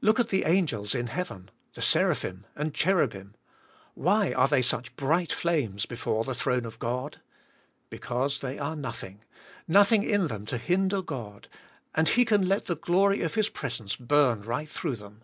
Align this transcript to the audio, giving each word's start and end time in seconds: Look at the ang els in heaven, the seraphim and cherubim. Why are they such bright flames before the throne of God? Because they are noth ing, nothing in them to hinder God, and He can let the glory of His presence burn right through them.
Look 0.00 0.20
at 0.20 0.28
the 0.28 0.44
ang 0.44 0.72
els 0.72 0.94
in 0.94 1.08
heaven, 1.08 1.50
the 1.74 1.82
seraphim 1.82 2.46
and 2.54 2.72
cherubim. 2.72 3.34
Why 3.94 4.32
are 4.32 4.46
they 4.46 4.62
such 4.62 4.94
bright 4.94 5.32
flames 5.32 5.86
before 5.86 6.22
the 6.22 6.36
throne 6.36 6.64
of 6.64 6.78
God? 6.78 7.20
Because 7.90 8.38
they 8.42 8.60
are 8.60 8.76
noth 8.76 9.02
ing, 9.02 9.24
nothing 9.66 10.04
in 10.04 10.28
them 10.28 10.46
to 10.46 10.58
hinder 10.58 11.02
God, 11.02 11.48
and 11.96 12.08
He 12.10 12.24
can 12.24 12.46
let 12.48 12.66
the 12.66 12.76
glory 12.76 13.22
of 13.22 13.34
His 13.34 13.48
presence 13.48 13.96
burn 13.96 14.42
right 14.42 14.68
through 14.68 14.94
them. 14.94 15.22